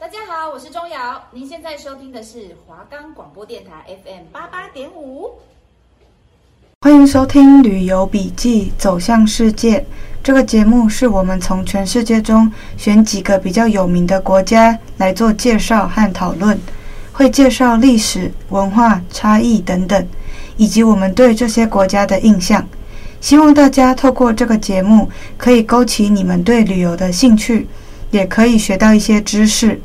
[0.00, 1.22] 大家好，我是钟瑶。
[1.30, 5.32] 您现在收听的是华冈广播电台 FM 八八点五。
[6.80, 9.78] 欢迎收听《旅游笔记走向世界》
[10.22, 16.58] 这个节目，是我们从全世界中选几个比较有名的国家来做介绍和讨论，
[17.12, 20.08] 会介绍历史、文化差异等等，
[20.56, 22.66] 以及我们对这些国家的印象。
[23.20, 27.68] 希望大家透过这个节目，可以勾起你们对旅游的兴趣，
[28.10, 29.78] 也可以学到一些知识。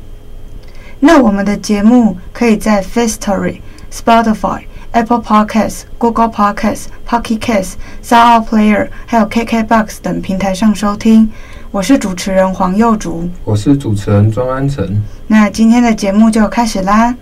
[1.00, 3.60] 那我们的节目可以在 Firstory、
[3.92, 11.30] Spotify、Apple Podcasts、Google Podcasts、Pocket Casts、SoundPlayer 还有 KKBox 等平台上收听。
[11.70, 15.02] 我是主持人黄幼竹，我是主持人庄安成。
[15.26, 17.14] 那今天的节目就开始啦。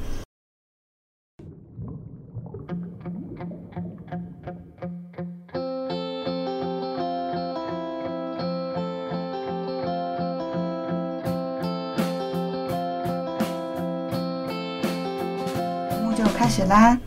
[16.29, 16.99] 开始啦！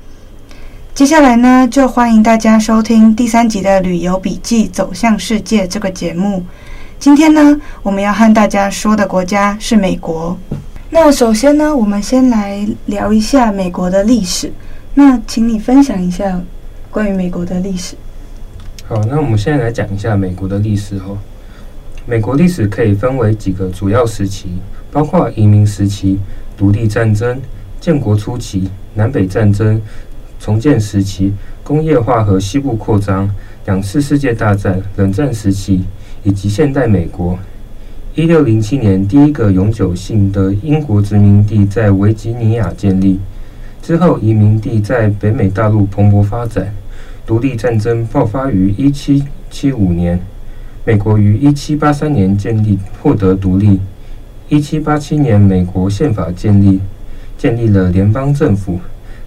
[0.93, 6.43] 接下来呢，就欢迎大家收听第三集的《旅游笔记走向世界》这个节目。
[6.99, 10.37] 今天呢，我们要和大家说的国家是美国。
[10.89, 14.51] 那首先呢，我们先来聊一下美国的历史。
[14.93, 16.41] 那请你分享一下
[16.89, 17.95] 关于美国的历史。
[18.87, 21.17] 好，那我们现在来讲一下美国的历史哦。
[22.05, 24.49] 美国历史可以分为几个主要时期，
[24.91, 26.19] 包括移民时期、
[26.57, 27.41] 独立战争。
[27.79, 29.79] 建国初期、南北战争、
[30.39, 31.31] 重建时期、
[31.63, 33.29] 工业化和西部扩张、
[33.65, 35.83] 两次世界大战、冷战时期
[36.23, 37.37] 以及现代美国。
[38.15, 43.19] 一六零七年，第一个永久性的英国殖民地在维吉尼亚建立，
[43.83, 46.73] 之后移民地在北美大陆蓬勃发展。
[47.27, 50.19] 独立战争爆发于一七七五年，
[50.83, 53.79] 美国于一七八三年建立获得独立。
[54.49, 56.79] 一七八七年，美国宪法建立。
[57.37, 58.79] 建立了联邦政府。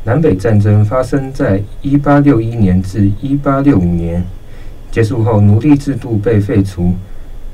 [0.05, 4.25] 南北战争发生在一八六一年至一八六五年，
[4.91, 6.95] 结束后奴隶制度被废除。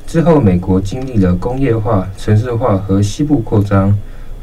[0.07, 3.99] 之后，美国经历了工业化、城市化和西部扩张。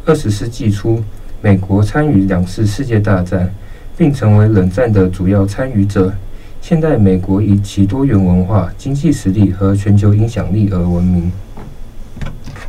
[0.06, 1.02] 二十世纪初，
[1.42, 3.50] 美国参与两次世界大战，
[3.96, 6.14] 并成为冷战的主要参与者。
[6.62, 11.32] 现代美国以其多元文化、经济实力和全球影响力而闻名。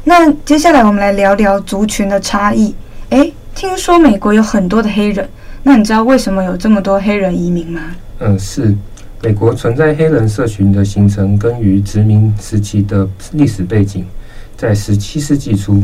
[0.04, 2.72] 那接下来我们来聊聊族群的差异。
[3.15, 5.29] 诶，听说美国有很多的黑人，
[5.63, 7.81] 那你知道为什么有这么多黑人移民吗？
[8.19, 8.75] 嗯，是
[9.23, 14.05] 美国存在黑人社群的形成，根于殖民时期的历史背景。
[14.57, 15.81] 在十七世纪初，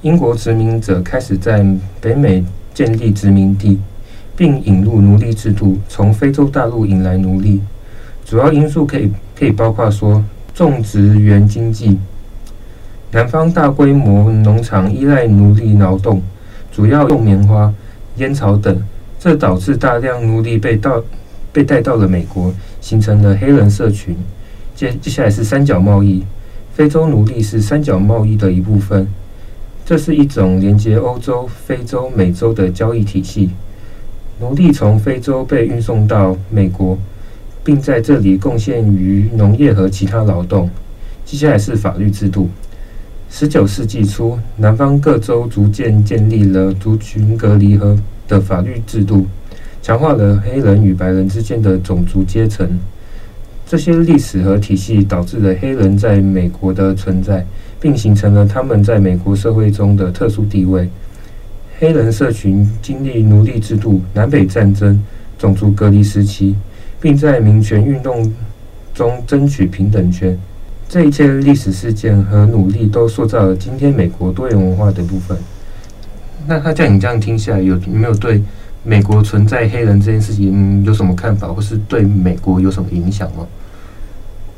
[0.00, 1.62] 英国殖民者开始在
[2.00, 2.42] 北美
[2.72, 3.78] 建立殖民地，
[4.34, 7.60] 并引入奴隶制度，从非洲大陆引来奴隶。
[8.24, 10.24] 主要因素可以可以包括说，
[10.54, 11.98] 种植园经济，
[13.10, 16.22] 南方大规模农场依赖奴隶劳动。
[16.72, 17.72] 主要用棉花、
[18.16, 18.82] 烟草等，
[19.18, 21.02] 这导致大量奴隶被到
[21.52, 24.16] 被带到了美国，形成了黑人社群。
[24.74, 26.24] 接接下来是三角贸易，
[26.72, 29.06] 非洲奴隶是三角贸易的一部分。
[29.84, 33.50] 这是一种连接欧洲、非洲、美洲的交易体系。
[34.40, 36.96] 奴隶从非洲被运送到美国，
[37.64, 40.70] 并在这里贡献于农业和其他劳动。
[41.24, 42.48] 接下来是法律制度。
[43.32, 47.96] 十九世纪初，南方各州逐渐建立了族群隔离和
[48.26, 49.24] 的法律制度，
[49.80, 52.68] 强化了黑人与白人之间的种族阶层。
[53.64, 57.46] 这些历史和体系导致了黑人在美国的存在，
[57.80, 60.90] 并形成了他们在美国社会中的特殊地位。
[61.78, 65.00] 黑人社群经历奴隶制度、南北战争、
[65.38, 66.56] 种族隔离时期，
[67.00, 68.30] 并在民权运动
[68.92, 70.36] 中争取平等权。
[70.90, 75.38] 这一切历史事件和努力都塑造了今天美国多元文化的部分。
[76.48, 78.42] 那他叫你这样听下来，有没有对
[78.82, 83.46] 美国存在黑人这件事情有什么看法，或是对美国有什么影响吗？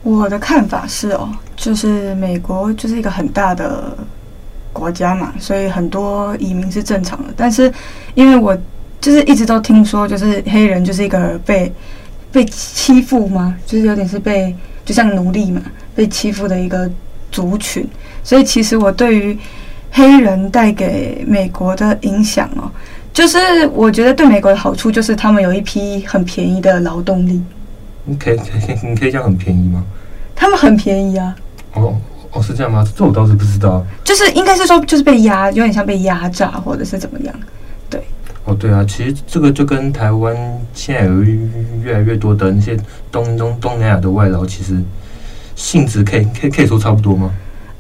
[0.03, 3.94] 我的看法是哦，就是美国就是一个很大的
[4.72, 7.34] 国家嘛，所以很多移民是正常的。
[7.36, 7.71] 但是
[8.15, 8.56] 因为我
[9.03, 11.71] 就是一直都听说，就是黑人就是一个被
[12.33, 13.54] 被欺负吗？
[13.66, 15.60] 就是有点是被就像奴隶嘛。
[15.94, 16.91] 被欺负的一个
[17.30, 17.86] 族群，
[18.22, 19.39] 所以其实我对于
[19.91, 22.71] 黑人带给美国的影响哦，
[23.12, 27.42] 就是我觉得对美国的好处就是他们有一批很便宜的劳动力。
[28.04, 28.41] 你可以
[28.83, 29.84] 你可以讲很便宜吗？
[30.34, 31.36] 他们很便宜啊。
[31.74, 31.94] 哦
[32.33, 32.83] 哦，是这样吗？
[32.97, 33.84] 这我倒是不知道。
[34.03, 37.34] 就是应该是说，就是被压，有点像被压榨或者是怎么样？
[37.91, 38.03] 对。
[38.44, 40.34] 哦，对啊，其实这个就跟台湾
[40.74, 41.21] 现在有
[41.83, 42.77] 越来越多的那些
[43.10, 44.83] 东东东南亚的外劳，其实。
[45.54, 47.31] 性质可以可以可以说差不多吗？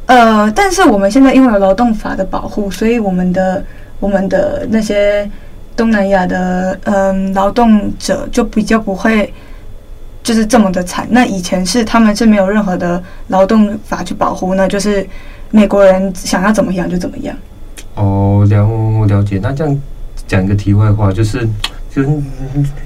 [0.06, 3.64] 呃，但是我们现在因为有劳动法的保护，所以我们的
[4.00, 5.30] 我们的那些
[5.76, 9.32] 东南亚的嗯劳动者就比较不会
[10.22, 11.06] 就是这么的惨。
[11.08, 15.06] 那以前是他们是没有任何的劳动法去保护，那就是
[15.50, 17.34] 美国人想要怎么样就怎么样。
[17.94, 19.38] 哦，了我了解。
[19.42, 19.80] 那这样
[20.26, 21.48] 讲一个题外话，就是
[21.90, 22.02] 就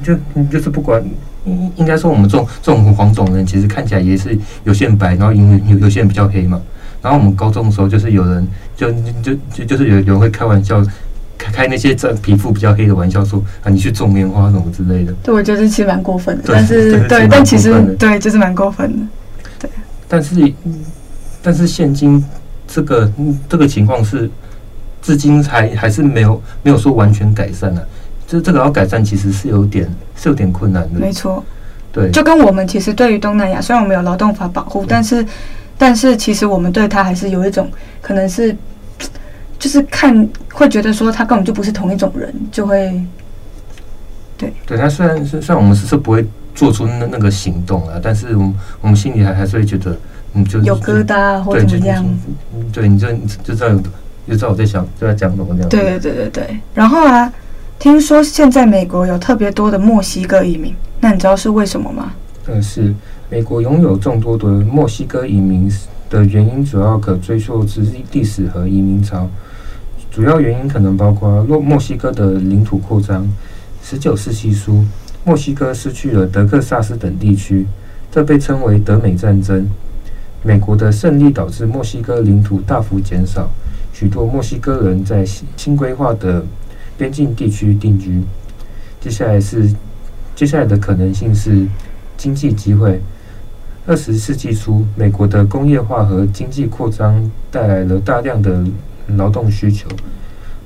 [0.05, 0.15] 就
[0.53, 1.03] 就是不管。
[1.47, 6.61] 应应该说，我们这种这种黄种人，其实看起来也是有些人白，然后因为有有些人比较黑嘛。
[7.03, 8.91] 然后我们高中的时候，就是有人就
[9.23, 10.83] 就就就是有有人会开玩笑，
[11.39, 15.13] 开开那些这皮肤比较黑的玩笑，说啊，你去种棉花什么之类的。
[15.23, 19.07] 对，我觉得其实蛮过分的，但是对，但其实对，就是蛮过分的。
[19.61, 19.71] 对，
[20.09, 20.53] 但是
[21.43, 22.25] 但是现今
[22.67, 23.13] 这个
[23.49, 24.29] 这个情况是
[25.01, 27.87] 至今还还是没有没有说完全改善了、啊。
[28.27, 30.99] 就这个要改善，其实是有点是有点困难的。
[30.99, 31.45] 没错，
[31.93, 35.25] 对，就跟我们其实对于东南亚，虽然我们有劳动法保护，但是
[35.79, 37.71] 但是其实我们对他还是有一种
[38.03, 38.55] 可能是，
[39.61, 43.01] 就是看会觉得说他根本就不是同一种人，就会
[44.37, 44.77] 对对。
[44.77, 49.97] 他虽然是虽然我们是是不会做出那那个行动啊，但是我们我们心里还还是会觉得，
[50.35, 52.05] 嗯，就有疙瘩或怎么样。
[52.73, 53.69] 对，你就你就知道
[54.27, 55.69] 就知道我在想就在讲什么这样。
[55.69, 57.33] 对对对对对，然后啊。
[57.79, 62.13] 听说现在美国有特别多的墨西哥移民，那你知道是为什么吗？
[62.47, 62.95] 嗯，是
[63.29, 65.71] 美国拥有众多的墨西哥移民
[66.09, 67.83] 的原因，主要可追溯至
[68.13, 69.29] 历史和移民潮。
[70.11, 73.29] 主要原因可能包括洛墨西哥的领土扩张。
[73.83, 74.85] 十九世纪初，
[75.25, 77.67] 墨西哥失去了德克萨斯等地区，
[78.11, 79.69] 这被称为德美战争。
[80.43, 83.51] 美国的胜利导致墨西哥领土大幅减少，
[83.93, 85.25] 许多墨西哥人在
[85.57, 86.45] 新规划的
[86.97, 88.23] 边境地区定居。
[89.01, 89.73] 接下来是，
[90.35, 91.67] 接下来的可能性是
[92.17, 93.01] 经济机会。
[93.87, 98.65] 二十世纪初，美国的工业化和经济扩张带来了大量的
[99.15, 99.89] 劳动需求。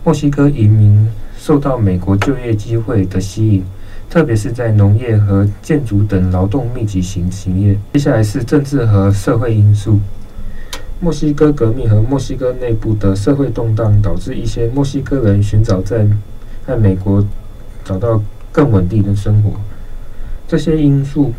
[0.02, 1.06] 墨西哥移民
[1.36, 3.64] 受到美国就业机会的吸引，
[4.08, 7.78] 特别是在农业和建筑等劳动密集型行业。
[7.92, 10.00] 接下来是政治和社会因素。
[11.02, 16.06] 墨西哥革命和墨西哥内部的社会动荡，导致一些墨西哥人寻找在
[16.66, 17.26] 在美国
[17.82, 19.52] 找到更稳定的生活。
[20.46, 21.32] 这些因素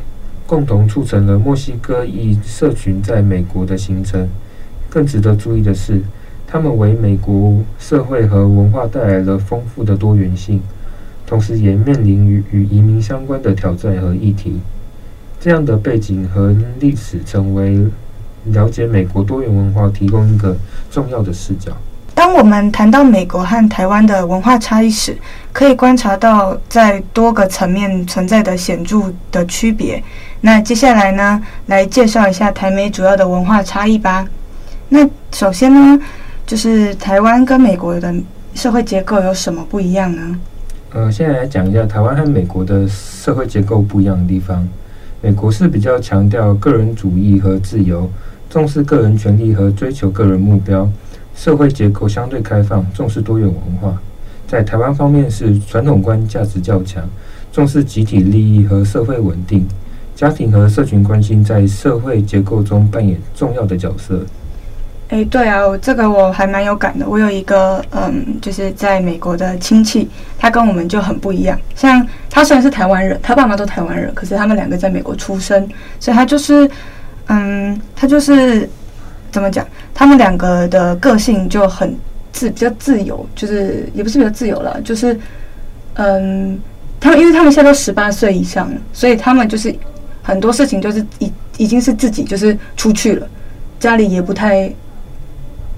[0.48, 4.28] 共同促成了墨西哥裔社群在美国的形成。
[4.90, 6.02] 更值得注意的是，
[6.48, 10.60] 他们为美国社会和文化带来了丰富的多元性，
[11.28, 14.60] 同时也面临与与移民相关的挑战和议题。
[15.40, 17.86] 这样的背景和历史成为。
[18.46, 20.56] 了解美国多元文化，提供一个
[20.90, 21.72] 重要的视角。
[22.14, 25.18] 当我们谈到美国和台湾的文化差异时，
[25.54, 30.04] 可以观察到在多个层面存在的显著的区别。
[30.42, 34.26] 那接下来呢，来介绍一下台美主要的文化差异吧。
[34.90, 36.00] 那首先呢，
[36.46, 38.14] 就是台湾跟美国的
[38.54, 40.40] 社会结构有什么不一样呢？
[40.94, 44.68] 呃，现在来讲一下台湾和美国的社会结构不一样的地方。
[45.22, 48.10] 美国是比较强调个人主义和自由。
[48.52, 50.86] 重视个人权利和追求个人目标，
[51.34, 53.98] 社会结构相对开放，重视多元文化。
[54.46, 57.02] 在台湾方面是传统观价值较强，
[57.54, 59.66] 重视集体利益和社会稳定，
[60.18, 64.20] 家庭和社群关心在社会结构中扮演重要的角色。
[65.08, 67.08] 诶，对啊，这个我还蛮有感的。
[67.08, 71.58] 我有一个嗯，就是在美国的亲戚，他跟我们就很不一样。
[71.74, 75.66] 像他虽然是台湾人，他爸妈都台湾人，可是他们两个在美国出生，
[76.02, 76.70] 所以他就是。
[77.34, 78.70] 嗯，他就是
[79.32, 79.66] 怎么讲？
[79.94, 81.98] 他们两个的个性就很
[82.34, 85.18] 自比较自由，就是也不是比较自由了，就是
[85.94, 86.60] 嗯，
[87.00, 89.74] 他们因为他们现在都十八岁以上了，所以他们就是
[90.22, 93.26] 很多事情就是已已经是自己就是出去了，
[93.80, 94.70] 家里也不太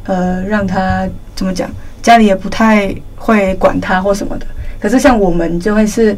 [0.05, 1.69] 呃让他怎么讲，
[2.01, 4.47] 家里也不太会管他或什么的。
[4.79, 6.17] 可是像我们就会是。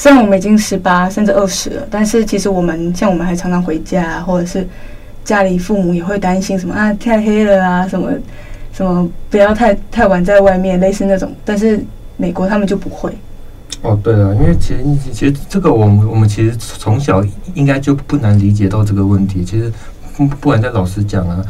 [0.00, 4.64] 虽然我们已经十八甚至二十了，但是其实我们像我们还常常回家，或者是
[5.24, 8.12] 家里父母也会担心什么啊太黑了啊什么
[8.72, 11.34] 什么不要太太晚在外面，类似那种。
[11.44, 11.84] 但是
[12.16, 13.12] 美国他们就不会。
[13.82, 17.20] 哦，对了，因为其实其实这个我们我们其实从小
[17.54, 19.44] 应该就不难理解到这个问题。
[19.44, 19.72] 其实
[20.16, 21.44] 不不管在老师讲啊，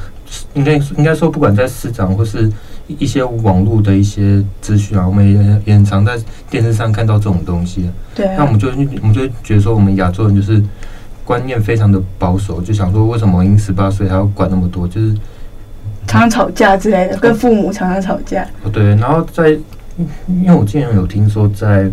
[0.55, 2.51] 应该应该说不管在师长或是。
[2.99, 6.19] 一些网络的一些资讯啊，我们也也很常在
[6.49, 7.91] 电视上看到这种东西。
[8.15, 8.37] 对啊。
[8.39, 8.69] 那我们就
[9.03, 10.63] 我们就觉得说，我们亚洲人就是
[11.25, 14.89] 观念非常的保守，就想说，为什么我已经十八岁还要管那么多？
[14.89, 15.15] 就是
[16.07, 18.43] 常常吵架之类的，跟父母常常吵架。
[18.63, 18.97] 哦，对。
[18.97, 19.51] 然后在，
[20.27, 21.91] 因为我之前有听说，在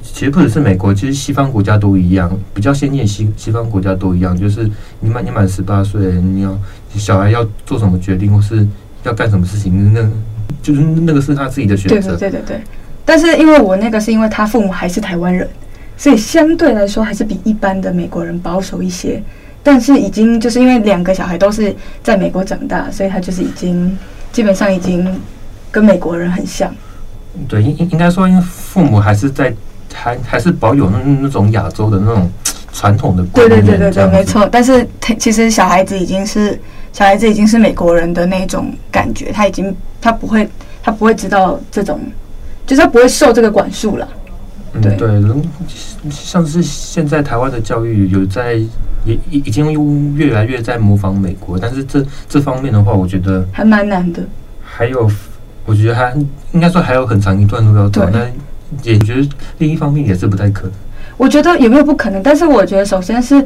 [0.00, 6.56] 其实不只是美国，其实西方国家都一样，比较先进西西方国家都一样，就是你满你满十八岁，你要
[6.94, 8.66] 小孩要做什么决定，或是
[9.02, 10.00] 要干什么事情，那
[10.62, 12.16] 就是那个是他自己的选择。
[12.16, 12.60] 对对对对对。
[13.04, 15.48] 但是因为我那个是因为他父母还是台湾人，
[15.96, 19.22] 所以相对来说还是比一般的美国人保守一些。
[19.62, 23.96] 但是已经就是因为两个小孩都是在美国长大，所以他就是已经
[24.32, 25.20] 基本上已经
[25.70, 26.74] 跟美国人很像。
[27.48, 29.54] 对，应应应该说，因为父母还是在。
[29.94, 32.30] 还还是保有那那种亚洲的那种
[32.74, 34.46] 传统的观念，对对对对对，没错。
[34.52, 36.60] 但是他其实小孩子已经是
[36.92, 40.48] 小孩子已经是美国人的那种感觉，他已经他不会
[40.82, 42.00] 他不会知道这种，
[42.66, 44.08] 就是他不会受这个管束了。
[44.82, 48.54] 对、嗯、对，像是现在台湾的教育有在
[49.04, 54.22] 也已已经越来越在模仿美国，但是这这方面的话，我觉得还蛮难的。
[54.62, 55.10] 还有，
[55.64, 56.14] 我觉得还
[56.52, 58.08] 应该说还有很长一段路要走。
[58.12, 58.30] 但
[58.82, 59.26] 也觉得
[59.56, 60.72] 另一方面也是不太可能。
[61.16, 62.22] 我觉得有没有不可能？
[62.22, 63.42] 但是我觉得首先是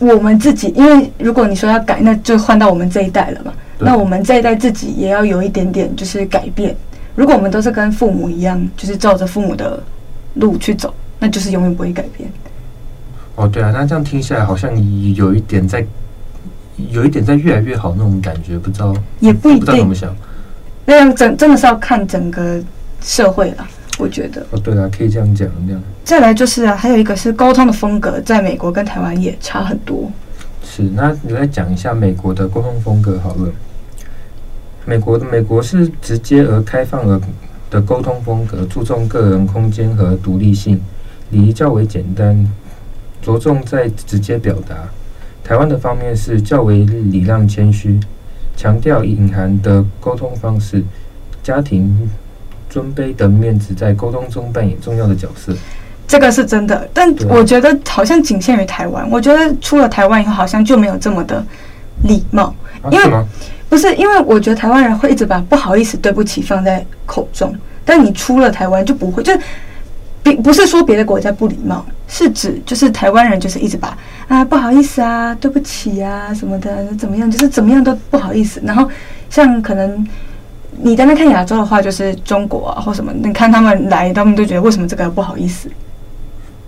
[0.00, 3.52] 我们自己，因为如果你说要改，那就换到我们这一代了嘛。
[3.78, 6.74] 那我们这一代自己也要有一点点就是改变。
[7.14, 9.82] 如果我们都是跟父母一样，就是照着父母的
[10.34, 12.30] 路去走，那就是永远不会改变。
[13.36, 14.70] 哦，对啊，那这样听起来好像
[15.14, 15.84] 有一点在，
[16.90, 19.60] 有一点在越来越好那种感觉，不知道也不一定。
[19.60, 20.14] 不知道怎么想。
[20.84, 22.58] 那样整真的是要看整个
[23.02, 23.66] 社会了。
[24.00, 25.82] 我觉得哦，对了，可以这样讲，这样。
[26.02, 30.10] 再来就是啊，还有一个是沟通的风格，在美国跟台湾也差很多。
[30.64, 33.52] 是，那你来讲一下美国的沟通风格好了。
[34.86, 37.20] 美国的美国是直接而开放而
[37.70, 40.80] 的沟通风格，注重个人空间和独立性，
[41.30, 42.50] 礼仪较为简单，
[43.20, 44.76] 着重在直接表达。
[45.44, 48.00] 台湾的方面是较为礼让谦虚，
[48.56, 50.82] 强调隐含的沟通方式，
[51.42, 52.08] 家庭。
[52.70, 55.52] 尊卑的面子在沟通中扮演重要的角色，
[56.06, 56.88] 这个是真的。
[56.94, 59.06] 但我觉得好像仅限于台湾。
[59.10, 61.44] 我觉得出了台湾以后，好像就没有这么的
[62.04, 62.54] 礼貌。
[62.92, 63.24] 因为
[63.68, 69.22] 不是因为我觉得台湾人会一直把不好意思、对不起放在口中，但你出了台湾就不会。
[69.22, 69.36] 就
[70.22, 73.98] 并不是说别的国家不礼貌，是指就是台湾人就是一直把
[74.28, 78.60] 啊不好意思啊、对不起啊什么的怎么样，就是怎么样都不好意思。
[78.64, 78.88] 然后
[79.28, 80.06] 像可能。
[80.82, 83.12] 你在那看亚洲的话，就是中国啊，或什么？
[83.12, 85.68] 你看他们来，他们都觉得为什么这个不好意思？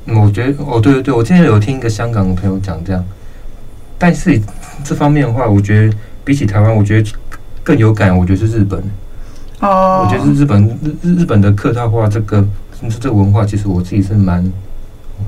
[0.07, 3.04] 我觉得哦，对对对，我之前有听一个香港的朋友讲这样，
[3.97, 4.40] 但是
[4.85, 7.12] 这方面的话，我觉得比起台湾，我觉得
[7.62, 8.83] 更有感，我觉得是日本。
[9.61, 10.66] 哦，我觉得是日本
[11.02, 12.45] 日日本的客套话，这个
[13.00, 14.45] 这个文化，其实我自己是蛮，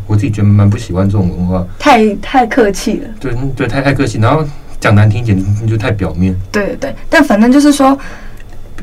[0.07, 3.09] 我自己觉得蛮不喜欢这种文化，太太客气了。
[3.21, 4.45] 对对，太太客气，然后
[4.81, 6.37] 讲难听一点，你就太表面。
[6.51, 7.97] 对对对，但反正就是说。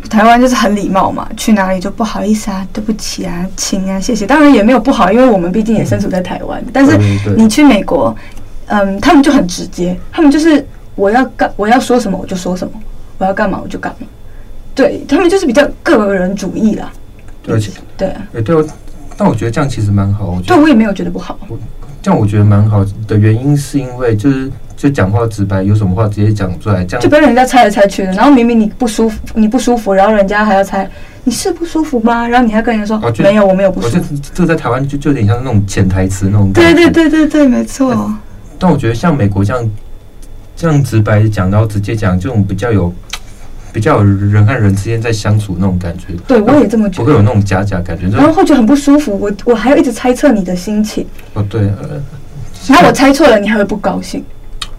[0.09, 4.25] 台湾就是很礼貌嘛，去哪里就不好意思啊，对不起啊，请啊，谢谢。
[4.25, 6.63] 当然也没有不好，因为我们毕竟也身处在台湾。
[6.71, 6.97] 但是
[7.35, 8.15] 你去美国，
[8.67, 12.73] 嗯，他们就很直接，他们就是我要干，我要说什么我就说什么，
[13.17, 14.07] 我要干嘛我就干嘛。
[14.73, 16.91] 对，他们就是比较个人主义啦。
[17.43, 18.65] 对，而且对啊，对，
[19.17, 20.25] 但我觉得这样其实蛮好。
[20.25, 21.37] 我觉得对我也没有觉得不好。
[22.01, 24.51] 这样我觉得蛮好的原因是因为就是。
[24.81, 28.11] 就讲话直白，有什么话直接讲出来，这样就不要人家猜来猜去的。
[28.13, 30.89] 然后明明你不舒服，你不舒服，然后人家还要猜
[31.23, 32.27] 你是不舒服吗？
[32.27, 34.15] 然后你还跟人家说、啊、没有，我没有不舒服。
[34.33, 36.51] 这个在台湾就就有点像那种潜台词那种。
[36.51, 37.93] 对对对对对，没错。
[37.93, 38.19] 但，
[38.57, 39.69] 但我觉得像美国这样
[40.55, 42.91] 这样直白讲，然后直接讲，这种比较有
[43.71, 46.07] 比较有人和人之间在相处那种感觉。
[46.27, 47.03] 对，我也这么觉得。
[47.03, 49.15] 不会有那种假假感觉，然后会觉得很不舒服。
[49.15, 51.05] 我我还要一直猜测你的心情。
[51.35, 51.61] 哦，对。
[51.61, 52.01] 呃、
[52.67, 54.25] 然后我猜错了，你还会不高兴。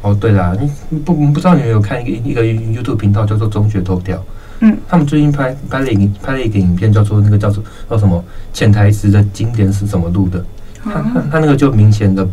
[0.03, 0.55] 哦，对啦，
[0.91, 4.23] 你不不知道你有没有看一个一个 YouTube 频道叫做中学头条？
[4.59, 10.45] 嗯，他们最近拍拍了影拍了一个影片，叫做那个叫做叫什么潜台词的经典是怎么录的？
[10.85, 12.27] 嗯、他他他那个就明显的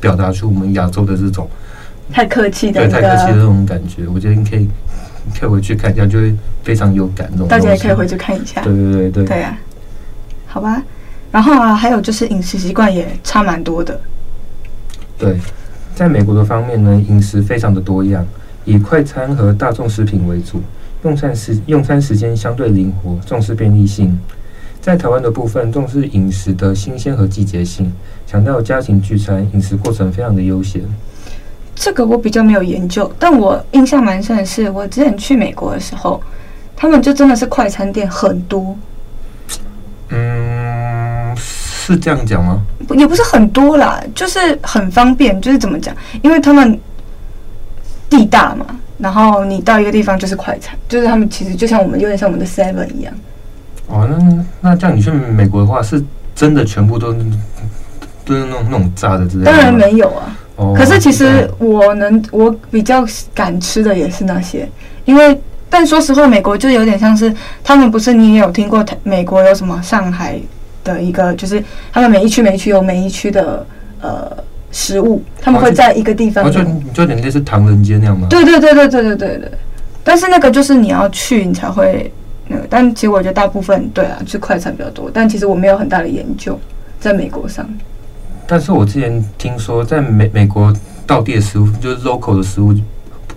[0.00, 1.48] 表达出我们亚洲的这种
[2.12, 4.06] 太客气的对太客气的这种感觉。
[4.06, 4.68] 我觉得你可以
[5.38, 7.28] 可以回去看一下，就会非常有感。
[7.32, 8.60] 这种大家也可以回去看一下。
[8.62, 9.24] 对对对对。
[9.24, 9.58] 对啊，
[10.46, 10.82] 好吧。
[11.30, 14.00] 然后啊，还有就是饮食习惯也差蛮多的。
[15.18, 15.36] 对。
[16.02, 18.26] 在美国的方面呢，饮食非常的多样，
[18.64, 20.60] 以快餐和大众食品为主，
[21.04, 24.18] 用餐时用餐时间相对灵活，重视便利性。
[24.80, 27.92] 在台湾的部分，重视饮食的新鲜和季节性，
[28.26, 30.82] 强调家庭聚餐，饮食过程非常的悠闲。
[31.76, 36.20] 这个我比较没有研究，但我印象蛮深的是，我之前去美国的时候，
[36.74, 38.76] 他们就真的是快餐店很多。
[40.08, 40.41] 嗯。
[41.84, 42.62] 是这样讲吗？
[42.90, 45.40] 也不是很多啦，就是很方便。
[45.40, 45.92] 就是怎么讲？
[46.22, 46.78] 因为他们
[48.08, 48.64] 地大嘛，
[48.98, 53.12] 然后你到一个地方就是快餐，就是他们其实就像我们有点像我们的 Seven 一样。
[53.88, 56.02] 哦，那那这样你去美国的话是
[56.36, 57.12] 真的全部都
[58.24, 59.50] 都是那种那种炸的之类的？
[59.50, 60.38] 当然没有啊。
[60.56, 60.74] 哦。
[60.76, 64.68] 可是其实我能我比较敢吃的也是那些，
[65.04, 67.34] 因为但说实话，美国就有点像是
[67.64, 70.38] 他们不是你也有听过美国有什么上海
[70.84, 71.62] 的一个，就是
[71.92, 73.64] 他们每一区每一区有每一区的
[74.00, 74.30] 呃
[74.70, 76.50] 食物，他们会在一个地方。
[76.50, 76.62] 就
[76.92, 78.26] 就有点类似唐人街那样吗？
[78.30, 79.52] 对对对对对对对对。
[80.04, 82.12] 但是那个就是你要去你才会
[82.48, 85.10] 那个，但其实我觉得大部分对啊，是快餐比较多。
[85.12, 86.58] 但其实我没有很大的研究
[86.98, 87.68] 在美国上。
[88.46, 90.74] 但是我之前听说，在美美国
[91.06, 92.74] 道地的食物就是 local 的食物，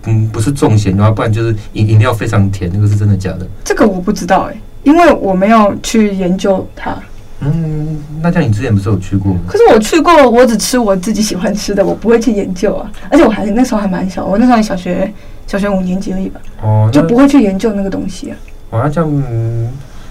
[0.06, 3.46] 嗯，不是重咸的话，不然就是饮饮料非常甜，那个是真的假的？
[3.64, 6.96] 这个我不知道哎、欸，因为我没有去研究它。
[7.40, 9.40] 嗯，那像你之前不是有去过吗？
[9.46, 12.90] 可是我去过，我只吃我自己喜欢吃的，我不会去研究啊。
[13.10, 15.12] 而且我还那时候还蛮小，我那时候还小学。
[15.48, 18.36] 小学五年级而已吧，哦，就不会去研究那个东西啊。
[18.68, 19.70] 好像、哦、这样，嗯，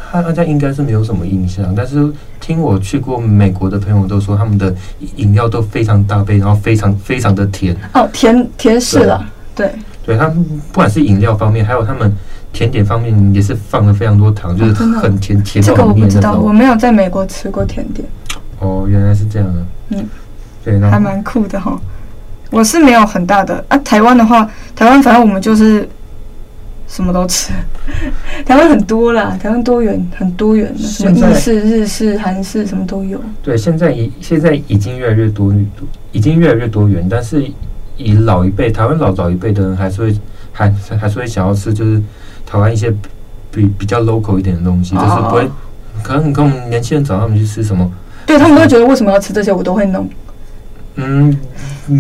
[0.10, 1.76] 他他家应该是没有什么印象。
[1.76, 4.74] 但是听我去过美国的朋友都说，他们的
[5.18, 7.76] 饮料都非常大杯，然后非常非常的甜。
[7.94, 9.70] 哦，甜甜是了，对
[10.06, 10.42] 对，他们
[10.72, 12.10] 不管是饮料方面，还有他们
[12.56, 15.62] 甜点方面，也是放了非常多糖，哦、就是很甜甜。
[15.62, 18.08] 这个我不知道，我没有在美国吃过甜点。
[18.60, 19.66] 哦，原来是这样的。
[19.90, 20.08] 嗯，
[20.64, 21.78] 对，还蛮酷的哈。
[22.52, 23.78] 我是没有很大的啊。
[23.80, 25.86] 台湾的话，台湾反正我们就是
[26.88, 27.52] 什么都吃。
[28.46, 33.20] 台湾很多啦，台湾多元，很多元的，什么意式、日式、韩式，什么都有。
[33.44, 35.54] 对，现在已现在已经越来越多，
[36.14, 37.06] 已经越来越多元。
[37.10, 37.46] 但是
[37.98, 40.16] 以老一辈，台湾老早一辈的人还是会
[40.54, 42.02] 还还是会想要吃，就是
[42.56, 42.90] 台湾一些
[43.52, 45.50] 比比较 local 一点的东西，就是不会。
[46.02, 47.92] 可能你跟我们年轻人找他们去吃什么，
[48.26, 50.10] 对他们会觉得为什么要吃这些，我都会弄。
[50.96, 51.38] 嗯，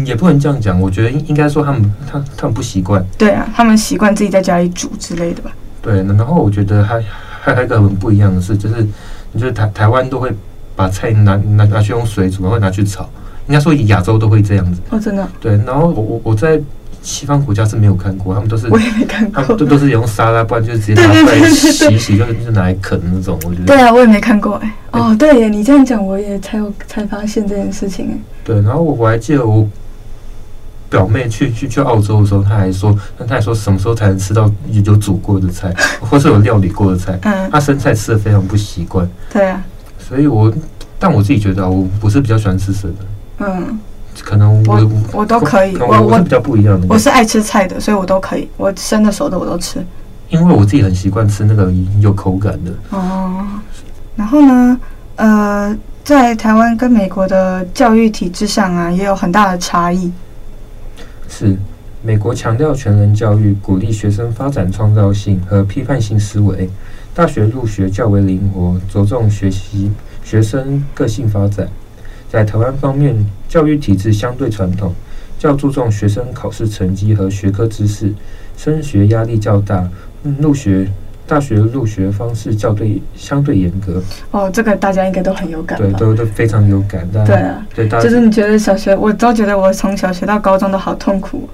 [0.06, 0.80] 也不能这样讲。
[0.80, 3.06] 我觉得应应该说他们他他们不习惯。
[3.18, 5.52] 对啊，他们习惯自己在家里煮之类的吧。
[5.82, 7.04] 对，然后我觉得还
[7.42, 8.88] 还有一个很不一样的事，就是
[9.34, 10.32] 就是台台湾都会
[10.74, 13.10] 把菜拿拿拿去用水煮，然后拿去炒。
[13.48, 14.80] 应该说亚洲都会这样子。
[14.90, 15.28] 哦，真的。
[15.42, 16.62] 对，然后我我我在
[17.02, 23.40] 西方国家是没有看过，他们都是我也没看过，他们都都是用沙拉，不然就直接拿来洗一洗，就是就是拿来啃那种。
[23.46, 23.66] 我觉得。
[23.66, 24.74] 对啊，我也没看过哎。
[24.92, 28.18] 哦，对耶，你这样讲我也才有才发现这件事情哎。
[28.44, 29.68] 对，然后我我还记得我
[30.90, 37.20] 表妹去去去澳洲的时候，她还说，她还说什么时候才能吃到有煮过的菜， 或是有料理过的菜？
[37.24, 39.08] 嗯，她生菜吃的非常不习惯。
[39.32, 39.64] 对啊，
[40.00, 40.54] 所以我
[40.98, 43.06] 但我自己觉得，我不是比较喜欢吃生的。
[43.40, 43.78] 嗯，
[44.24, 46.88] 可能我我，我都可以，我我，我是比较不一样的。
[46.90, 49.86] 我是爱吃菜的，所以我都可以，我生的熟的我都吃。
[50.30, 52.72] 因为我自己很习惯吃那个有口感的。
[52.92, 53.46] 哦，
[54.16, 54.80] 然后呢，
[55.16, 55.78] 呃。
[56.06, 60.12] 在台湾跟美国的教育体制上啊，也有很大的差异。
[61.28, 61.58] 是，
[62.04, 66.70] 美国强调全人教育，鼓励学生发展创造性和批判性思维，
[67.16, 69.92] 大学入学较为灵活，着重学习
[70.24, 71.68] 学生个性发展。
[72.30, 73.16] 在台湾方面，
[73.48, 74.94] 教育体制相对传统，
[75.40, 78.14] 较注重学生考试成绩和学科知识，
[78.58, 79.90] 升学压力较大，
[80.40, 80.88] 入学。
[81.28, 87.04] 大学入学方式较对相对严格哦，这个大家应该都很有感，对，都都非常有感。
[87.12, 91.50] 对啊，对，就是你觉得小学，我都觉得我从小学到高中都好痛苦，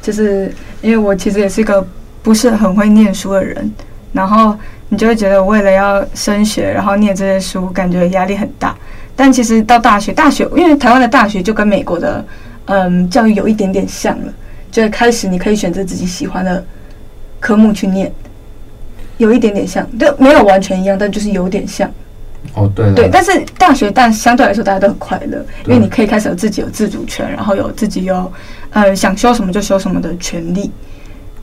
[0.00, 1.84] 就是因为我其实也是一个
[2.22, 3.68] 不是很会念书的人，
[4.12, 4.56] 然后
[4.90, 8.76] 你就会觉得为了要升学，然后念这些书，感觉压力很大。
[9.16, 12.24] 但其实到大学，大学因为台湾的大学就跟美国的
[12.66, 14.32] 嗯教育有一点点像了，
[14.70, 16.64] 就是开始你可以选择自己喜欢的
[17.40, 18.12] 科目去念。
[19.18, 21.90] 有一点点像，对，没有完全一样，但就是有点像。
[22.52, 22.92] 哦，对。
[22.92, 28.30] 对，但是大学，但相对来说，大家都很快乐，因为你可以开始有自己有自主权，然后有自己有
[28.72, 30.70] 呃想修什么就修什么的权利。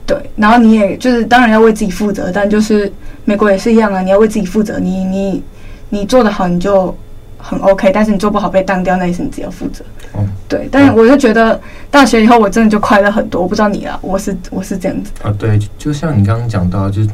[0.06, 2.92] 对，然后你也就是当然要为自己负责，但就是
[3.24, 5.42] 美国也是一样啊，你要为自己负责，你你
[5.88, 6.96] 你做的好你就
[7.46, 9.84] 很 OK，但是你做不好被当掉，那也是你自己要负责。
[10.12, 13.42] 哦，对，但是我就觉得大学以后我真的就快乐很多。
[13.42, 15.34] 我不知道你啊，我是我是这样子啊。
[15.38, 17.08] 对，就像你刚刚讲到，就是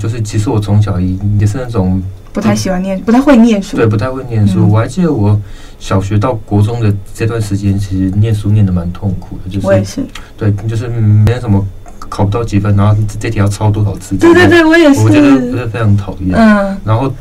[0.00, 2.00] 就是其实我从小也也是那种
[2.32, 3.76] 不太喜欢念，不太会念书。
[3.76, 4.70] 对，不太会念书。
[4.70, 5.40] 我还记得我
[5.80, 9.50] 小学到国中的这段时间，其实念书念得蛮痛苦的。
[9.50, 10.04] 就是我也是。
[10.36, 11.64] 对，就是没什么
[12.08, 14.16] 考不到几分，然后这题要抄多少次。
[14.16, 15.00] 对对对，我也是。
[15.00, 16.38] 我觉得不是非常讨厌。
[16.38, 16.76] 嗯。
[16.84, 17.12] 然后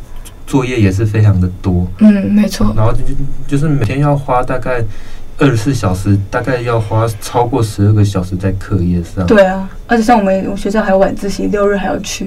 [0.47, 1.87] 作业也是非常的多。
[1.99, 2.73] 嗯，没错。
[2.75, 2.99] 然后就
[3.47, 4.83] 就是每天要花大概。
[5.39, 9.25] 二十四小时大概要花超过十二个小时在课业上。
[9.25, 12.25] 对啊，而且像我们我们学校还有晚自习，六日还要去。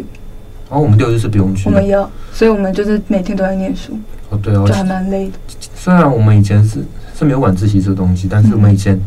[0.69, 1.69] 然后我们六日是不用去。
[1.69, 3.97] 我们要，所以我们就是每天都在念书。
[4.29, 5.39] 哦，对哦，就还蛮累的。
[5.77, 6.85] 虽然我们以前是
[7.17, 9.01] 是没有晚自习这个东西，但是我们以前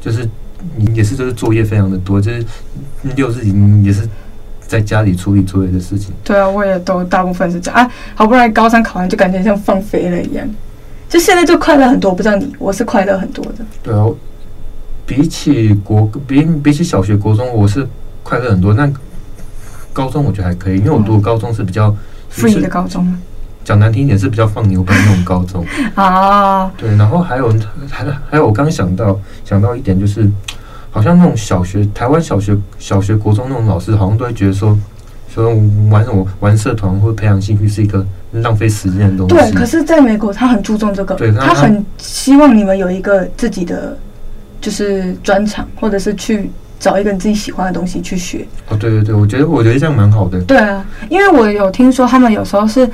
[0.00, 0.26] 就是
[0.94, 2.42] 也是就是作业非常的多，就是
[3.14, 3.44] 六日
[3.84, 4.08] 也是
[4.74, 6.12] 在家里处理作业的事情。
[6.24, 10.44] 对啊，我也都大部分是这样啊，好不容易高三考完，就感觉像放飞了一样。
[11.08, 12.10] 就现在就快乐很多。
[12.10, 13.64] 我不知道你，我是快乐很多的。
[13.84, 14.04] 对啊，
[15.06, 17.86] 比起国比比起小学、国中，我是
[18.24, 18.74] 快乐很多。
[18.74, 18.90] 那
[19.92, 21.94] 高中我觉得还可以，因为我读的高中是比较
[22.32, 23.16] free 的高中。
[23.62, 26.68] 讲难听一点是比较放牛班那种高中 啊。
[26.76, 27.54] 对，然后还有
[27.88, 30.28] 还还有我刚想到想到一点就是，
[30.94, 34.78] 好像那种小学台湾小学小学国中那种老师，好像都会觉得说。
[35.34, 35.52] 说
[35.90, 39.34] 玩什么玩社团或者培养兴趣是一个浪费时间的东西。
[39.34, 43.98] 对，可是在美国他很注重这个，对，他很希望你们有一个自己的
[44.60, 48.46] 就是专长，或者是去找一个你自己喜欢的东西去学。
[48.68, 50.40] 哦，对对对，我觉得我觉得这样蛮好的。
[50.42, 52.88] 对啊，因为我有听说他们有时候是，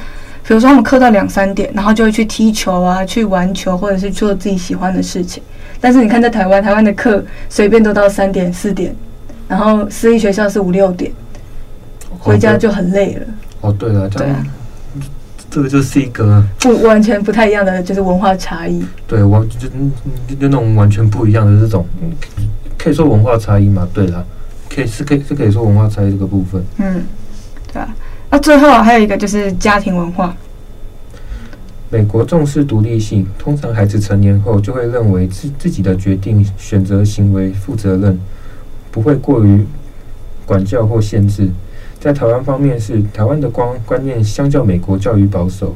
[0.46, 5.42] 比如说他们课到两三点，然后就会去踢球啊，去玩球，或者是做自己喜欢的事情。
[5.80, 8.94] 但是你看在台湾，台湾的课随便都到三点四点，
[9.48, 11.12] 然后私立学校是五六点。
[12.18, 13.26] 回家就很累了。
[13.62, 14.46] 哦，对了，这样，
[15.48, 18.84] 这个就是一个不完全不太一样的，就是文化差异。
[19.06, 19.74] 对，完就就
[20.38, 21.86] 那种完全不一样的这种，
[22.76, 23.88] 可以说文化差异嘛？
[23.94, 24.22] 对了，
[24.68, 26.62] 可以是可以是可以说文化差异这个部分。
[26.76, 27.04] 嗯，
[27.72, 27.88] 对啊。
[28.30, 30.34] 那最后还有一个就是家庭文化。
[31.88, 38.16] 美国重视独立性，通常孩子成年后就会认为自自己的决定、选择行为负责任，
[38.92, 39.66] 不会过于
[40.46, 41.48] 管教或限制。
[41.98, 45.74] 在台湾方面是，台湾的观观念相较美国教育保守，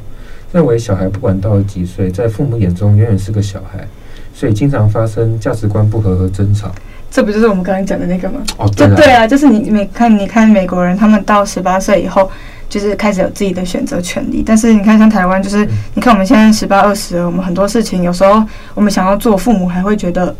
[0.53, 3.87] 认为小孩不管到了几岁，在父母眼中永远是个小孩，
[4.33, 6.73] 所以经常发生价值观不合和争吵。
[7.15, 8.41] 这不就是我们刚刚讲的那个吗？
[8.57, 12.29] 哦，对，对啊，就是你每看你看美国人，他们到十八岁以后，
[12.69, 14.43] 就是开始有自己的选择权利。
[14.45, 20.35] 但是你看像台湾，就是你看我们现在十八二十了，我们很多事情有时候我们想要做，父母还会觉得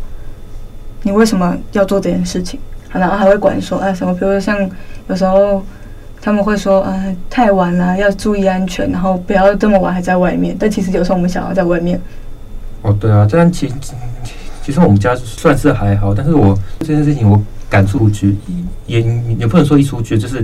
[1.03, 2.59] 你为什么要做这件事情？
[2.91, 4.69] 然后还会管说啊什么，比如说像
[5.07, 5.63] 有时候。
[6.21, 12.01] 他们会说：“啊，太晚了，要注意安全，然后不要这么晚还在外面。”但其实有时候我们想要在外面。
[12.81, 13.71] 哦，对啊，这样其
[14.65, 18.33] 其实我们家算是还好，但是我这件事情我感触觉，
[18.87, 18.99] 也
[19.37, 20.43] 也不能说一出去，就是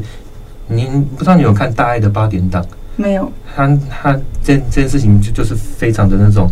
[0.67, 2.63] 您不知道你有看《大爱的八点档》
[2.95, 3.31] 没有？
[3.55, 6.51] 他他这这件事情就就是非常的那种，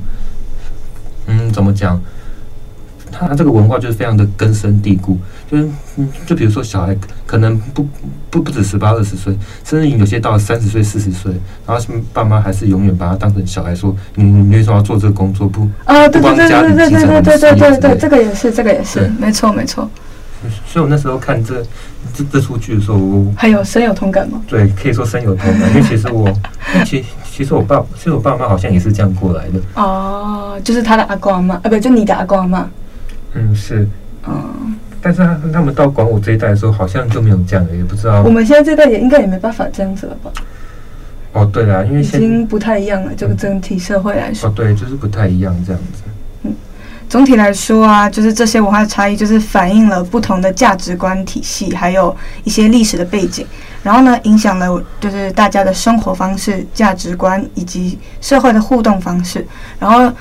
[1.28, 2.02] 嗯，怎么讲？
[3.12, 5.18] 他这个文化就是非常的根深蒂固，
[5.50, 5.68] 就是
[5.98, 6.96] 嗯，就比如说小孩
[7.26, 7.86] 可能不
[8.30, 11.32] 不不止十八二十岁，甚至有些到了三十岁四十岁，
[11.66, 15.48] 然后爸妈还是永远把他当成小孩，说你你为什么要做这个工作？
[15.48, 19.90] 不啊，对对对对对对对对对对，这个也是这个也是，没错没错。
[20.66, 21.62] 所以我那时候看这
[22.14, 24.42] 这这出剧的时候，我还有深有同感吗？
[24.48, 26.32] 对，可以说深有同感，因为其实我
[26.86, 29.60] 其其实我爸其实我爸妈好像也是这样过来的。
[29.76, 32.70] 哦，就是他的阿公阿妈，啊，不，就你的阿公阿妈。
[33.34, 33.88] 嗯，是，
[34.28, 38.24] 嗯，但是他他们到管我这一代的时候，好像就没有这样了，也不知道。
[38.24, 40.32] 我们现在这代也应该也没办法这样子了吧？
[41.34, 44.50] 哦，对啦，因为已经不太一样了，这个整体社会来说。
[44.50, 46.02] 哦，对，就是不太一样这样子。
[46.42, 46.52] 嗯，
[47.08, 53.46] 总体来说啊，就是这些文化差异，就是反映了不同的价值观体系，还有一些历史的背景，
[53.84, 59.46] 然后呢，影响了就是大家的生活方式、价值观以及社会的互动方式，
[59.80, 60.12] 然后。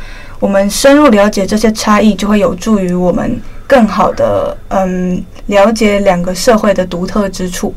[0.41, 7.75] 我们深入了解这些差异，就会有助于我们更好的嗯了解两个社会的独特之处。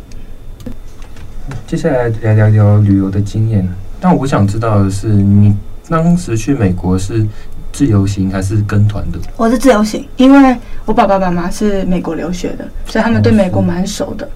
[1.67, 3.67] 接下来来聊聊旅游的经验。
[3.99, 5.55] 但我想知道的是，你
[5.87, 7.25] 当时去美国是
[7.71, 9.19] 自由行还是跟团的？
[9.37, 14.27] 我是自由行，因为我爸爸妈妈是美国留学的，所以他们对美国蛮熟的。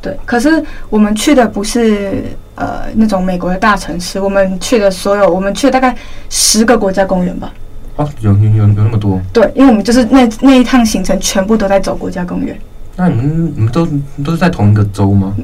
[0.00, 2.24] 对，可是我们去的不是
[2.60, 5.96] 呃那种美国的大城市，我们去的所有，我们去了大概
[6.28, 7.50] 十个国家公园吧。
[7.96, 9.18] 哦，有有有有那么多？
[9.32, 12.54] 对，因为我们就是那那一趟行程全部都在走国家公园。
[12.96, 13.88] 那你们你们都
[14.22, 15.34] 都是在同一个州吗？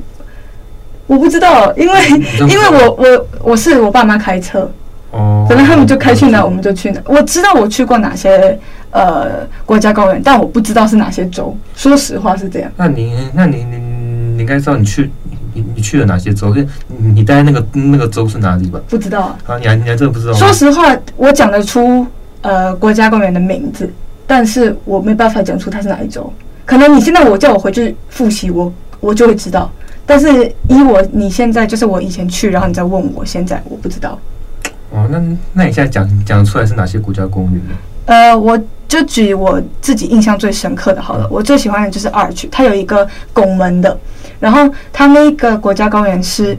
[1.06, 2.08] 我不知道，因为
[2.50, 4.70] 因为我我我是我爸妈开车，
[5.12, 7.00] 哦，反正他们就开去哪我们就去哪。
[7.06, 8.58] 我知道我去过哪些
[8.90, 11.56] 呃国家公园，但我不知道是哪些州。
[11.74, 12.70] 说实话是这样。
[12.76, 13.96] 那你那你你。
[14.36, 15.10] 你应该知道你去
[15.56, 16.54] 你你去了哪些州？
[16.54, 16.66] 你
[17.14, 18.78] 你待在那个那个州是哪里吧？
[18.88, 19.38] 不知道啊。
[19.46, 20.34] 啊，你还你还真的不知道？
[20.34, 22.06] 说实话，我讲得出
[22.42, 23.90] 呃国家公园的名字，
[24.26, 26.30] 但是我没办法讲出它是哪一州。
[26.66, 29.70] 可能你现在我叫我回去复习，我我就会知道。
[30.04, 34.18] 但是以我你现在就是我以前去，然后你再问我现在我不知道。
[34.90, 35.20] 哦，那
[35.52, 37.74] 那你现在讲讲出来是哪些国家公园呢？
[38.06, 43.98] 呃，我就举我自己印象最深刻的好了，我最喜欢的就是 Arch，它有一个拱门的。
[44.38, 46.56] 然后它那个国家公园是，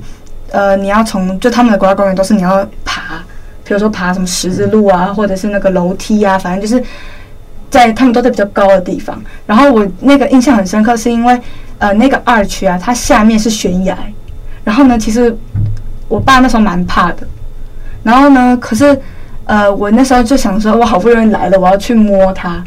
[0.51, 3.23] 呃，你要从就他们的国家公园都是你要爬，
[3.63, 6.83] 比如说爬什么十字路啊，或者是那个楼梯啊，反正就是
[7.69, 9.21] 在他们都在比较高的地方。
[9.45, 11.39] 然后我那个印象很深刻，是因为
[11.77, 13.97] 呃那个二区啊，它下面是悬崖。
[14.63, 15.35] 然后呢，其实
[16.07, 17.27] 我爸那时候蛮怕的。
[18.03, 18.99] 然后呢，可是
[19.45, 22.63] 呃，我那时候就想说，我好不容易来了，我要去摸它，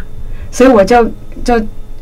[0.51, 1.05] 所以我就
[1.44, 1.61] 就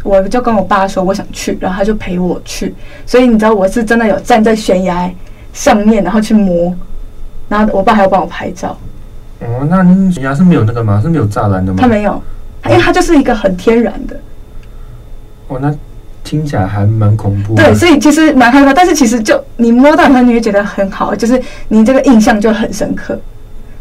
[0.09, 2.75] 我就跟我爸说我想去，然后他就陪我去。
[3.05, 5.11] 所以你知道我是真的有站在悬崖
[5.53, 6.75] 上面，然后去摸，
[7.47, 8.75] 然后我爸还要帮我拍照。
[9.41, 10.99] 哦，那悬崖是没有那个吗？
[11.03, 11.79] 是没有栅栏的吗？
[11.79, 12.23] 它没有，
[12.65, 14.19] 因为它就是一个很天然的。
[15.49, 15.75] 哦，那
[16.25, 17.55] 听起来还蛮恐怖。
[17.55, 23.19] 对，所以其实蛮害怕，但是其实就你摸到它，你会觉得很好，就是你这个印象就很深刻。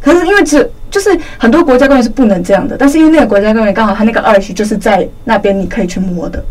[0.01, 6.43] 可是因为只就是很多国家公园是不能这样的，但是因为那个国家公园刚好它那个 arch 就是在那边，你可以去摸的。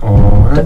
[0.00, 0.64] 哦，对。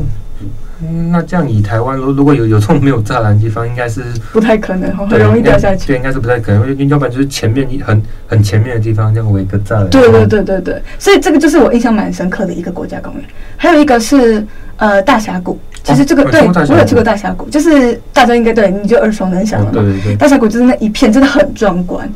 [1.11, 5.89] 那这样，以台湾如如果有有这种没有栅栏的地方，应该是不太可能，很容易掉下去。
[5.89, 9.91] 对，应该是不太可能，要不然就是前面很很前面的地方这样围一个栅栏。
[9.91, 13.23] 对对对对对，所以这个就是我印象蛮深刻的一个国家公园。
[13.59, 19.73] 还有一个是呃大峡谷，其实这个、哦、对我有去过大峡谷，就是大家应该对你就耳熟能详了嘛。
[19.73, 22.07] 对对对，大峡谷就是那一片真的很壮观，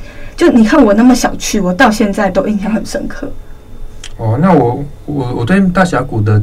[0.40, 3.30] 就你看我那么小去，我到现在都印象很深刻。
[4.16, 6.42] 哦，那我我我对大峡谷的。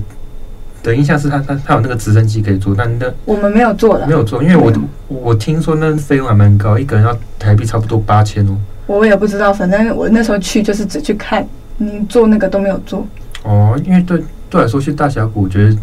[0.84, 4.72] 的印象是它它它有那个直升机可以坐，但那我们没有坐的，没有坐，因为我
[5.10, 8.56] 我听说那费用还蛮高，一个人要台币差不多八千哦。
[8.86, 11.46] 我也不知道，反正我那时候去就是只去看，
[11.78, 13.06] 你坐那个都没有坐。
[13.44, 15.76] 哦，因为对对我来说去大峡谷，我觉得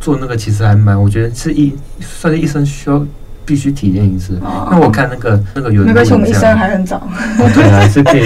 [0.00, 3.06] 坐那个其实还蛮，我觉得是一算是一生需要
[3.44, 4.38] 必须体验一次。
[4.42, 6.96] 哦，那我看那个那个有没关系，我们一生还很早，
[7.38, 8.24] 哦、对啊， 是可以，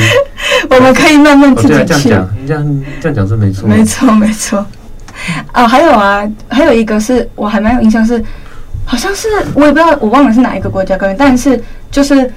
[0.71, 1.75] 我们可以慢慢自己去。
[1.75, 4.65] 哦、这样讲，你这样这样讲是没错，没错没错。
[5.53, 8.23] 啊，还有啊，还有一个是我还蛮有印象是，
[8.85, 12.31] 好像是我也不知道，我忘了是哪一个国家公园，但是就是，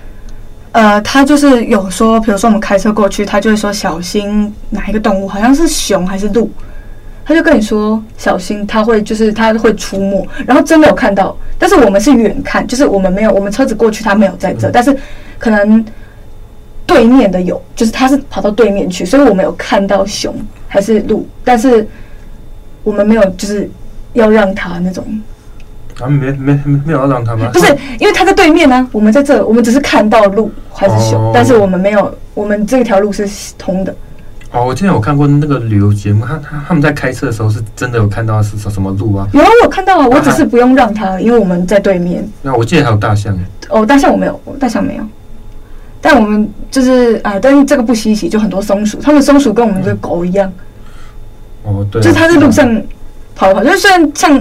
[0.72, 6.50] 呃，他就是有说，比如说我们开车过去，他就会说小心哪一个动物，好像是熊还是鹿，
[7.28, 14.98] 他就跟你说小心，他会就是他会出没，然后真的有看到，但是我们是远看，就是我们没有，我们车子过去，他没有在这，但是
[15.38, 15.86] 可能
[16.86, 20.34] 对面的有，就是他是跑到对面去，所以我们有看到熊
[20.68, 21.88] 还是鹿，但是。
[22.84, 23.70] 我们没有，就是
[24.14, 25.04] 要让他那种
[26.00, 27.50] 啊，没没没有要让他吗？
[27.52, 33.94] 不是，因为他在对面呢、啊，我们在这，我们只是看到鹿还是熊，哦、但是我们没有，我们这条路是通的。
[34.58, 39.28] 哦，我之前有看过那个旅游节目，他他他们在开车的时候是真的有看到是什什么路啊？
[39.34, 42.28] 有啊，我看到了，我只是不用让他，因为我们在对面。
[42.42, 43.38] 那我记得还有大象。
[43.70, 45.04] 哦，大象我没有，大象没有。
[46.02, 50.52] 但我们就是啊，但是这个不稀奇，就很多松鼠，他们松鼠跟我们的狗一样。
[51.66, 52.82] 嗯哦，对，就是它在路上
[53.36, 54.40] 跑一跑，就是虽然像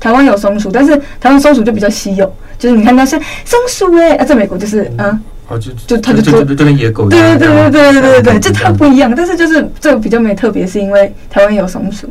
[0.00, 12.06] 台湾有松鼠，但是台湾松鼠就比较稀有，就是你看到是松鼠哎，啊，在美国就是嗯，哦，就就它就就就跟野狗一样，对对对对对对对对，就它不一样，但是就是这个比较没特别，是因为台湾有松鼠，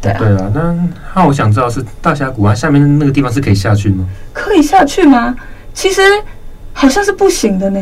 [0.00, 0.74] 对啊，对啊，那
[1.14, 4.06] 那我想知道是大峡谷啊，下面那个地方是可以下去吗？
[4.32, 5.34] 可以下去吗？
[5.74, 6.00] 其实
[6.72, 7.80] 好像是不行的呢。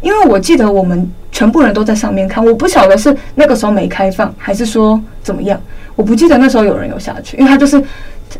[0.00, 5.60] 因为我记得我们全部人都在上面看，我不晓得是那个时候没开放，还是说怎么样，
[5.96, 7.82] 我不记得那时候有人有下去，因为它就是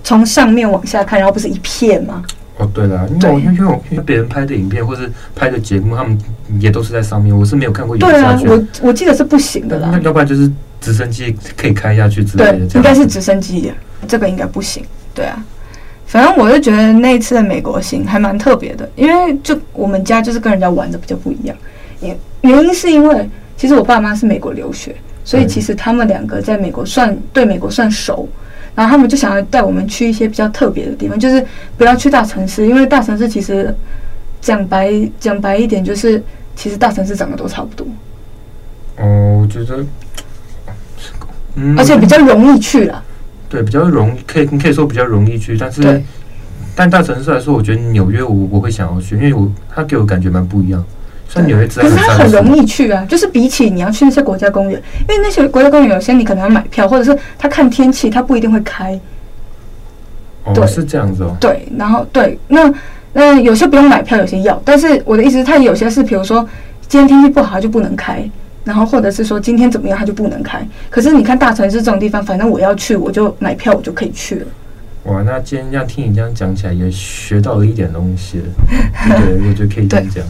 [0.05, 2.23] 从上面往下看，然后不是一片吗？
[2.59, 6.19] 哦，对了，因为我因为我因为别人拍的影片或是拍的节目，他们
[6.59, 8.47] 也都是在上面，我是没有看过有人下去。
[8.47, 9.91] 对啊，我我记得是不行的啦。
[9.93, 13.73] 那要不然就是直升机可以开下去之类的，对，应该是直升机，
[14.07, 14.85] 这个应该不行。
[15.15, 15.43] 对啊。
[16.07, 21.55] 反正我就觉得那一次的美国行还蛮特别的，因为就我们家就是跟人家玩的比较不一样。
[22.01, 28.27] 原原因是因为其实我爸妈是美国留学，所以其实他们两个在美国算对美国算熟，
[28.79, 31.45] 然后他们就想要带我们去一些比较特别的地方，就是
[31.77, 33.75] 不要去大城市，因为大城市其实
[34.41, 36.23] 讲白讲白一点，就是
[36.55, 37.85] 其实大城市长得都差不多。
[38.99, 39.85] 哦，我觉得，
[41.57, 43.03] 嗯，而且比较容易去了。
[43.49, 46.05] 对，比较容易，可以你可以说比较容易去，但是，对
[46.77, 50.85] 但大城市来说，我觉得纽约我我会想要去，因为我它给我感觉蛮不一样。
[51.33, 51.43] 可
[51.89, 58.99] 是它很容易去啊，就是比起你要去那些国家公园，因为那些国家公园有些你可能要买票，或者是他看天气，他不一定会开。
[60.45, 61.37] 哦，对是这样子哦。
[61.41, 62.73] 对，然后对，那
[63.13, 66.47] 那有些不用买票，有些要，但是我的意思是，它有些是，比如说
[66.89, 68.29] 今天天气不好，它就不能开。
[68.65, 70.61] 然后或者是说今天怎么样，他就不能开。
[70.91, 74.47] 可是你看大城市这种地方，反正我要去，我就买票，我就可以去了。
[75.05, 78.45] 哇，那今天这样听你这样讲起来，也学到了一点东西了。
[79.09, 80.23] 对，我觉得可以这样讲。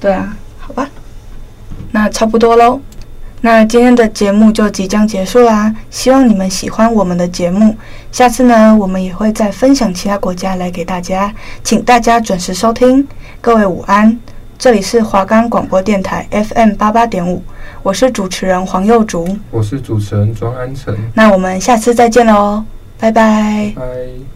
[0.00, 0.88] 对，啊，好吧，
[1.92, 2.80] 那差不多喽。
[3.40, 7.76] 那今天的节目就即将结束啦，希望你们喜欢我们的节目。
[8.10, 11.32] 下次呢，我们也会再分享其他国家来给大家，
[11.62, 13.06] 请大家准时收听。
[13.40, 14.18] 各位午安。
[14.58, 17.42] 这里是华冈广播电台 FM 八八点五，
[17.82, 22.64] 我是主持人黄幼竹，我是主持人庄安成，那我们下次再见喽，
[22.98, 23.70] 拜拜。
[23.76, 24.35] 拜。